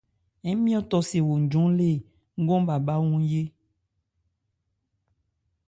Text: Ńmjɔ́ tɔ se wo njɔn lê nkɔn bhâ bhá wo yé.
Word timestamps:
Ńmjɔ́ 0.51 0.81
tɔ 0.89 0.97
se 1.09 1.19
wo 1.27 1.33
njɔn 1.43 1.67
lê 1.79 1.89
nkɔn 2.41 2.61
bhâ 2.67 2.75
bhá 2.85 2.95
wo 3.05 3.15
yé. 3.31 3.43